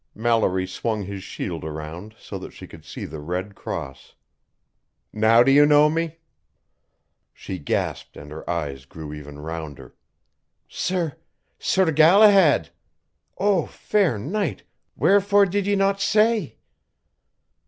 Mallory 0.15 0.65
swung 0.65 1.03
his 1.03 1.23
shield 1.23 1.63
around 1.63 2.15
so 2.19 2.39
that 2.39 2.53
she 2.53 2.65
could 2.65 2.83
see 2.83 3.05
the 3.05 3.19
red 3.19 3.53
cross. 3.53 4.15
"Now 5.13 5.43
do 5.43 5.51
you 5.51 5.63
know 5.63 5.91
me?" 5.91 6.17
She 7.35 7.59
gasped, 7.59 8.17
and 8.17 8.31
her 8.31 8.49
eyes 8.49 8.85
grew 8.85 9.13
even 9.13 9.37
rounder. 9.37 9.93
"Sir... 10.67 11.17
Sir 11.59 11.91
Galahad! 11.91 12.71
Oh, 13.37 13.67
fair 13.67 14.17
knight, 14.17 14.63
wherefore 14.95 15.45
did 15.45 15.67
ye 15.67 15.75
not 15.75 16.01
say?" 16.01 16.57